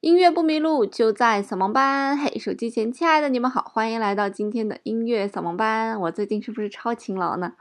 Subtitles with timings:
[0.00, 2.16] 音乐不迷路，就在扫盲班。
[2.16, 6.00] 嘿，手机前亲爱的你们好，欢迎来到今天的音乐扫盲班。
[6.00, 7.52] 我最近是不是超勤劳呢？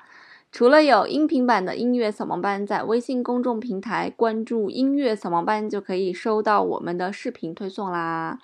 [0.50, 8.40] 除了有音频版的音乐扫盲班，在微信公众平台关注“音乐扫盲班”就可以收到我们的视频推送啦。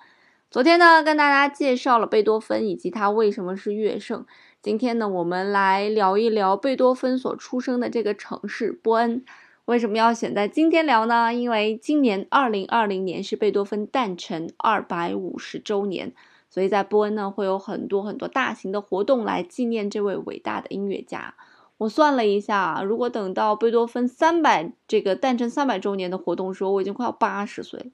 [0.50, 4.26] 昨天呢，跟大家介绍了贝多芬以及他为什么是乐圣。
[4.60, 9.24] 今天呢，我们来聊一聊贝多芬所出生的这个城市波恩。
[9.66, 11.34] 为什么要选在今天聊呢？
[11.34, 16.14] 因为今年二零二零年是贝多芬诞辰二百五十周年，
[16.48, 21.34] 所以在波恩呢会有很多很多大型的活动来纪念这位伟大的音乐家。
[21.78, 27.86] 我算了一下，如果等到贝多芬三百这个诞辰三百周年的活动时候，我已经快要八十岁了，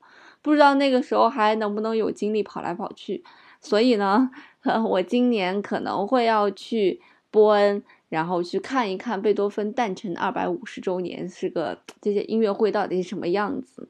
[0.42, 3.24] 不知道那个时候还能不能有精力跑来跑去。
[3.62, 4.30] 所以呢，
[4.90, 7.00] 我今年可能会要去
[7.30, 7.82] 波恩。
[8.12, 13.88] 然后去看一看贝多芬诞辰二百五十周年是个这些音乐会到底是什么样子，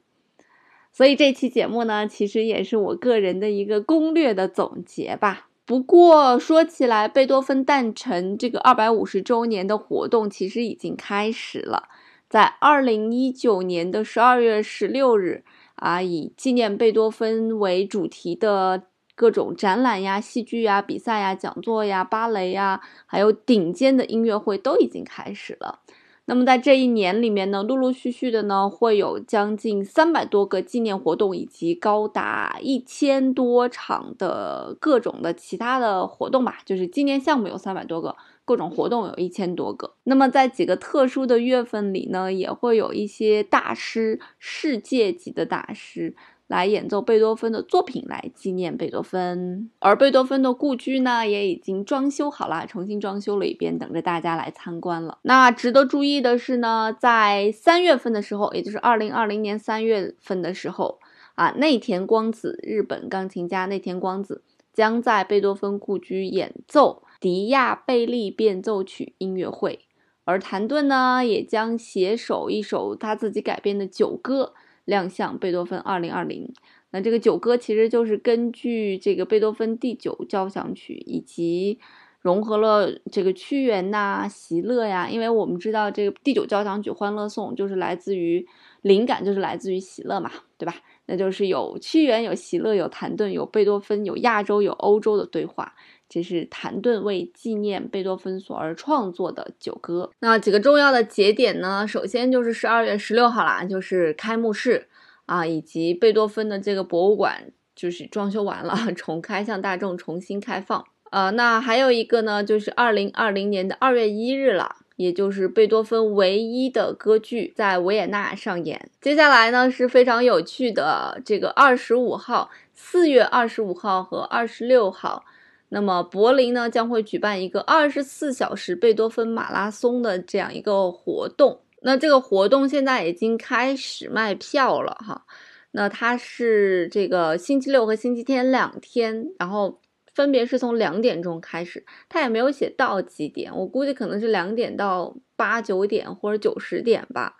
[0.93, 5.49] 所以这期节目呢，其实也是我个人的一个攻略的总结吧。
[5.65, 11.89] 不过说起来，贝多芬诞辰这个二百五十周年的活动其实已经开始了，
[12.29, 15.43] 在二零一九年的十二月十六日
[15.75, 18.83] 啊，以纪念贝多芬为主题的。
[19.15, 25.79] 各种展览呀、戏剧呀、比赛呀、讲座呀、芭蕾呀，还有顶尖的音乐会都已经开始了。
[26.25, 36.59] 那么在这一年里面呢，陆陆续续的呢，会有将近三百多个纪念活动，以及高达一千多场的各种的其他的活动吧。
[36.63, 39.95] 就是纪念项目有三百多个，各种活动有一千多个。
[40.05, 46.15] 那么在几个特殊的月份里呢，也会有一些大师，世界级的大师。
[46.47, 49.71] 来演奏贝多芬的作品，来纪念贝多芬。
[49.79, 55.17] 而贝多芬的故居呢，也已经装修好了，重新装修了一遍，等着大家来参观了。
[55.23, 60.99] 那值得注意的是呢，在三月份的时候，也就是二零二零年三月份的时候
[61.35, 69.79] 啊，内田光子，日本钢琴家内田光子将在贝多芬故居演奏迪亚贝利变奏曲音乐会，
[70.25, 74.53] 而谭盾呢，也将携手一首他自己改编的九歌。
[74.85, 76.51] 亮相贝多芬二零二零，
[76.91, 81.79] 那这个九歌其实就是根据这个贝多芬第九交响曲，以及
[82.21, 88.45] 融合了这个屈原呐、席勒呀，因为我们知道这个第九交响曲《欢乐颂》就是来自于
[88.81, 90.75] 灵感，就是来自于席勒嘛，对吧？
[91.05, 95.73] 那就是有屈原、有席勒、有谭盾、有贝多芬、有亚洲、有欧洲的对话。
[96.13, 100.11] 这是谭盾为纪念贝多芬所而创作的九歌。
[100.19, 101.87] 那几个重要的节点呢？
[101.87, 104.87] 首先就是十二月十六号啦，就是开幕式
[105.25, 110.85] 啊，以及贝多芬的这个博物馆就是装修完了， 重开向大众重新开放。
[111.09, 118.91] 呃，那还有一个呢，就是二零二零年的二月一日了，也就是贝多芬唯一的歌剧在维也纳上演。
[119.01, 125.25] 接下来呢是非常有趣的这个二十五号，四月二十五号和二十六号。
[125.73, 131.61] 那么柏林呢将会举办一个二十四小时贝多芬马拉松的这样一个活动。
[131.81, 135.25] 那这个活动现在已经开始卖票了哈。
[135.71, 139.81] 那它是这个星期六和星期天两天，然后
[140.13, 147.37] 分别是从两点钟开始，它也没有写到几点，我估计可能是两点到八九点或者九十点吧。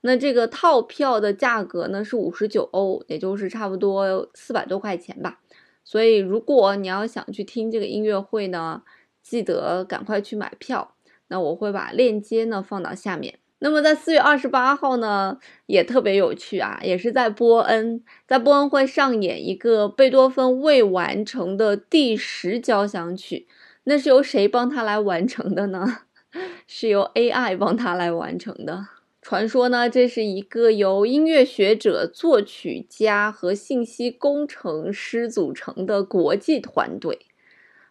[0.00, 5.38] 那这个套票的价格呢是五十九欧，也就是差不多四百多块钱吧。
[5.86, 8.82] 所以，如果你要想去听这个音乐会呢，
[9.22, 10.96] 记得赶快去买票。
[11.28, 13.38] 那我会把链接呢放到下面。
[13.60, 23.46] 那么在四月二十八号呢，也特别有趣啊，也是在波恩，在波恩会上演一个贝多芬未完成的第十交响曲。
[23.84, 26.00] 那是由谁帮他来完成的呢？
[26.66, 28.95] 是由 AI 帮他来完成的。
[29.26, 37.26] 传说呢，这是一个由音乐学者、作曲家和信息工程师组成的国际团队，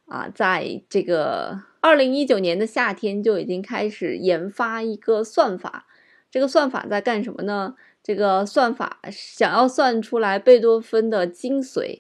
[0.06, 5.88] 啊，在这个二零一九年的夏天就已经开始研发一个算法。
[6.31, 7.75] 这个算法在干什么呢？
[8.02, 11.99] 这个算法想要算出来贝多芬的精髓，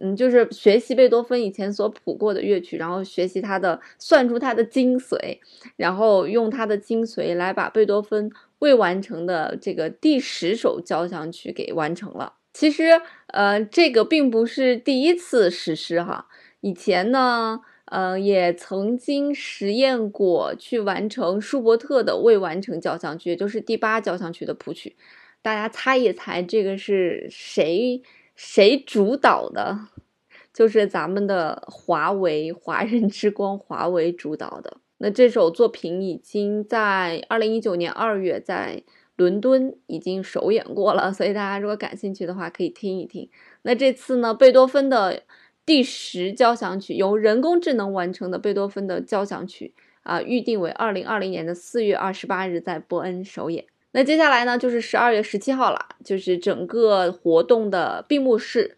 [0.00, 5.38] 嗯，就是学习贝多芬以前所谱过的乐曲，然后学习他的，算出他的精髓，
[5.76, 8.30] 然后用他的精髓来把贝多芬。
[8.58, 12.34] 未完成的这个第十首交响曲给完成了。
[12.52, 16.26] 其实，呃，这个并不是第一次实施哈。
[16.62, 24.96] 以前呢，呃，也曾经实验过去完成舒伯特的未完成交响曲，也就是第八交响曲的谱曲。
[25.42, 28.02] 大家猜一猜，这个是谁
[28.34, 29.78] 谁主导的？
[30.52, 34.78] 就是咱们的华为华人之光，华为主导的。
[34.98, 38.82] 那这首作品已经在二零一九年二月在
[39.16, 43.28] 伦敦已经首演过了， 所以大家如果感兴趣的话，可以听一听。
[43.62, 45.22] 那这次呢，贝多芬的
[45.64, 53.64] 第十交响曲由人工智能完成的贝多芬的交响曲啊，预定为二零二零年的四月二十八日在波恩首演。
[53.92, 58.76] 那接下来呢，就是十二月十七号了，就是整个活动的闭幕式，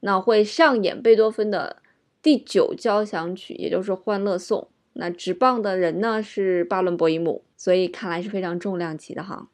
[0.00, 1.82] 那会上演贝多芬的
[2.22, 4.68] 第九交响曲，也就是《欢乐颂》。
[4.94, 9.48] 那执棒的人呢是巴伦博伊姆，所以看来是非常重量级的哈。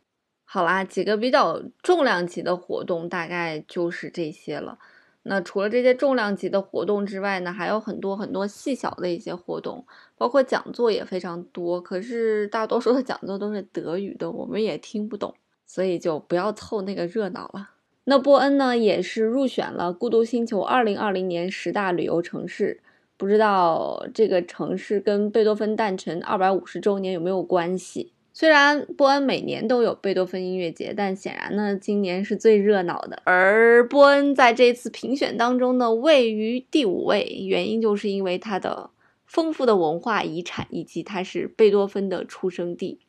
[0.44, 4.78] 好啦，几个比较重量级的活动大概就是这些了。
[5.22, 11.80] 那除了这些重量级的活动之外呢，还有很多很多细小的一些活动，包括讲座也非常多。
[11.80, 15.34] 可是大多数的讲座都是德语的，我们也听不懂，
[15.66, 17.70] 所以就不要凑那个热闹了。
[18.04, 22.80] 那波恩呢，也是入选了《孤独星球》二零二零年十大旅游城市。
[23.20, 28.14] 不知道这个城市跟贝多芬诞辰二百五十周年有没有关系？
[28.32, 33.20] 虽然波恩每年都有贝多芬音乐节，但显然呢，今年是最热闹的。
[33.26, 38.88] 而波恩在这次评选当中呢，位于第五位，原因就是因为它的
[39.26, 43.00] 丰富的文化遗产，以及它是贝多芬的出生地。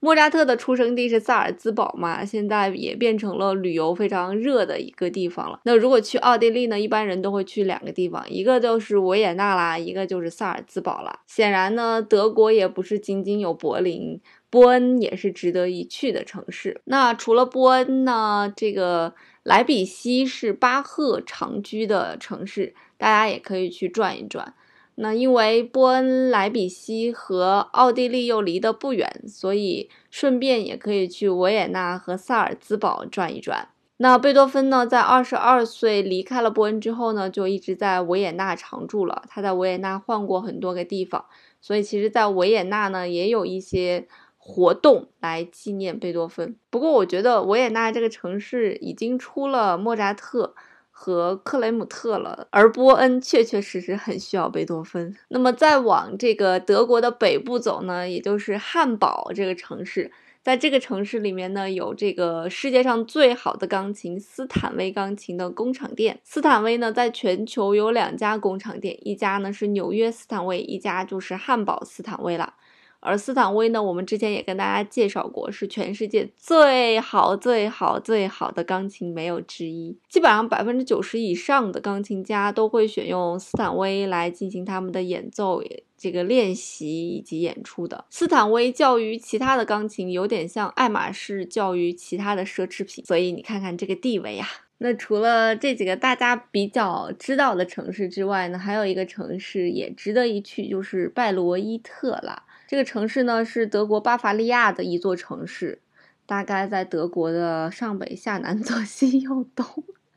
[0.00, 5.60] 莫扎特的出生地是萨尔兹堡嘛，现在也变成了旅游非常热的一个地方了。
[5.64, 11.20] 那如果去奥地利呢，一般人都会去两个地方，一个就是维也纳啦，一个就是萨尔兹堡啦。
[11.26, 14.18] 显然呢，德国也不是仅仅有柏林，
[14.48, 16.80] 波恩也是值得一去的城市。
[16.84, 24.54] 那除了波恩呢，这个莱比锡是巴赫长居的城市，大家也可以去转一转。
[25.02, 33.68] 那因为波恩、莱比锡和奥地利又离得不远，所以顺便也可以去维也纳和萨尔兹堡转一转。
[33.96, 39.22] 那贝多芬呢，在二十二岁离开了波恩之后呢，就一直在维也纳常住了。
[39.28, 41.24] 他在维也纳换过很多个地方，
[41.62, 44.06] 所以其实，在维也纳呢，也有一些
[44.36, 46.56] 活动来纪念贝多芬。
[46.68, 50.54] 不过，我觉得维也纳这个城市已经出了莫扎特。
[51.02, 55.16] 和克雷姆特了，而波恩确确实实很需要贝多芬。
[55.28, 60.12] 那么再往这个德国的北部走呢，也就是汉堡这个城市，
[60.42, 66.20] 在这个城市里面呢，有这个世界上最好的钢琴斯坦威钢琴的工厂店。
[66.22, 72.52] 斯坦威呢，在全球有两家工厂店，一家呢是纽约斯坦威，一家就是汉堡斯坦威了。
[73.00, 79.98] 而斯坦威呢，我们之前也跟大家介绍过，是全世界最好、最好、最好的钢琴，没有之一。
[80.08, 85.62] 基本上百分之九十以上的钢琴家都会选用斯坦威来进行他们的演奏、
[85.96, 88.04] 这个练习以及演出的。
[88.10, 93.02] 斯坦威教于其他的钢琴，有点像爱马仕教于其他的奢侈品。
[93.06, 94.46] 所以你看看这个地位啊。
[94.82, 102.44] 那除了这几个大家比较知道的城市之外呢，还有一个城市也值得一去，就是拜罗伊特了。
[102.70, 105.80] 这个城市呢是德国巴伐利亚的一座城市，
[106.24, 109.66] 大概在德国的上北下南左西右东，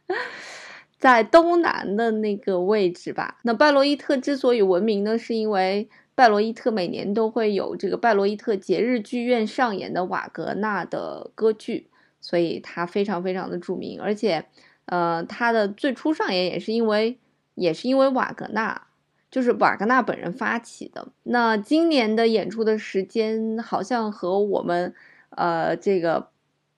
[0.99, 3.39] 在东南的那个位置吧。
[3.41, 11.87] 那拜罗伊特之所以闻名呢，是因为拜罗伊特每年都会有这个拜罗伊特节日剧院上演的瓦格纳的歌剧，
[12.21, 13.99] 所以它非常非常的著名。
[13.99, 14.45] 而且，
[14.85, 17.17] 呃，它的最初上演也是因为
[17.55, 18.89] 也是因为瓦格纳。
[19.33, 21.07] 就是瓦格纳本人发起的。
[21.23, 24.93] 那今年的演出的时间好像和我们，
[25.31, 26.29] 呃，这个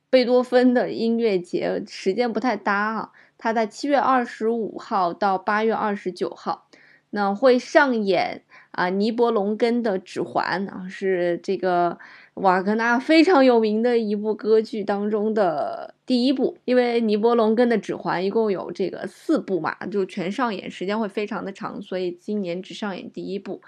[0.09, 3.11] 贝多芬的音乐节时间不太搭啊。
[3.37, 6.69] 他在七月二十五号到八月二十九号，
[7.09, 11.99] 那会上演啊尼伯龙根的《指环》啊，是这个。
[12.35, 23.61] 瓦格纳非常有名的一部歌剧当中的第一部，因为尼伯龙根的指环一共有这个四部嘛，就全上演时间会非常的长，所以今年只上演第一部，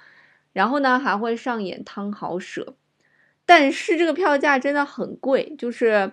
[0.52, 2.76] 然后呢还会上演汤豪舍，
[3.46, 6.12] 但是这个票价真的很贵，就是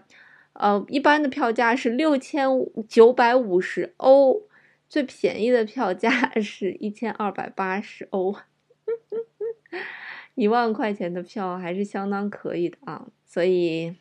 [0.52, 2.46] 呃一般的票价是六千
[2.88, 4.42] 九百五十欧，
[4.88, 8.37] 最便宜的票价是一千二百八十欧。
[10.35, 13.95] 一万块钱的票还是相当可以的啊，所以，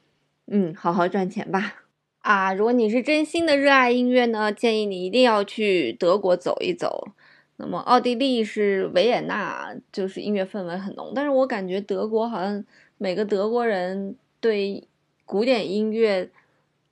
[0.47, 1.83] 嗯，好好赚钱吧。
[2.19, 7.09] 啊，如果你是真心的热爱音乐呢，建议你一定要去德国走一走。
[7.57, 11.11] 那么，奥地利是维也纳，就是音乐氛围很浓。
[11.13, 12.65] 但是我感觉德国好像
[12.97, 14.87] 每个德国人对
[15.25, 16.29] 古典音乐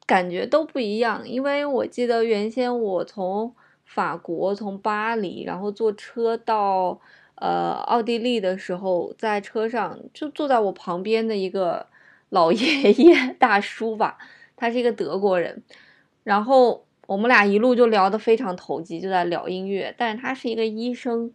[0.05, 3.55] 感觉都不一样，因为我记得原先我从
[3.85, 7.01] 法国从巴黎，然后坐车到。
[7.41, 11.87] 呃，奥地利的时候，在车上就坐在我旁边的一个
[12.29, 14.19] 老爷爷大叔吧，
[14.55, 15.63] 他是一个德国人，
[16.23, 19.93] 然后我们俩一路就聊得非常投机，就在聊音乐。
[19.97, 21.33] 但是他是一个医生，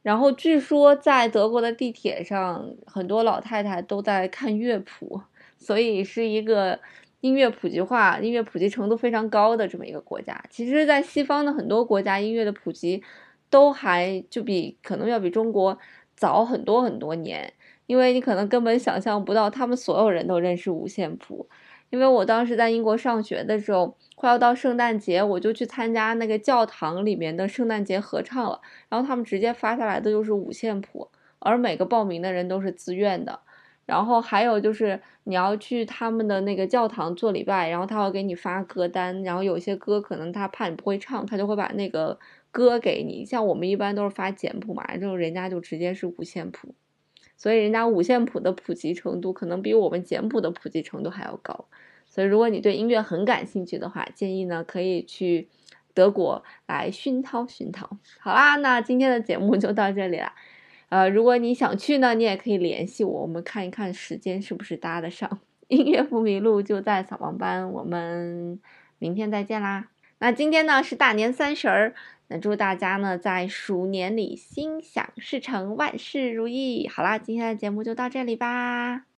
[0.00, 5.20] 然后据说在德国的地铁上，很多老太太都在看乐谱，
[5.58, 6.80] 所以是一个
[7.20, 10.42] 音乐普及化、音乐普及程度非常高的这么一个国家。
[10.48, 13.02] 其实，在西方的很多国家，音乐的普及
[13.54, 15.78] 都还就比可能要比中国
[16.16, 17.52] 早很多很多年，
[17.86, 21.48] 因为你可能根本想象不到，他们所有人都认识五线谱。
[21.90, 28.60] 因为我当时在英国上学的时候，快要到圣诞节，我就去参加那个教堂里面的圣诞节合唱了。
[28.88, 31.08] 然后他们直接发下来的就是五线谱，
[31.38, 33.38] 而每个报名的人都是自愿的。
[33.86, 42.18] 然后还有就是你要去他们的那个教堂做礼拜，然后他会给你发歌单，然后有些歌可能他怕你不会唱，他就会把那个
[42.50, 43.24] 歌给你。
[43.24, 46.74] 像我们一般都是发简谱嘛，就人家就直接是五线谱。
[47.36, 51.66] 所以人家五线谱的普及程度可能比我们简谱的普及程度还要高。
[52.06, 55.48] 所以如果你对音乐很感兴趣的话，建议呢可以去
[55.92, 57.98] 德国来熏陶熏陶。
[58.20, 60.32] 好啦，那今天的节目就到这里了。
[60.88, 65.40] 呃，如果你想去呢，你也可以联系我，我们看一看时间是不是搭得上。
[65.68, 68.60] 音乐不迷路就在扫盲班，我们
[68.98, 69.88] 明天再见啦。
[70.18, 71.94] 那今天呢是大年三十儿。
[72.28, 76.88] 那祝大家呢，在鼠年里心想事成，万事如意。
[76.88, 79.13] 好啦，今天的节目就到这里吧。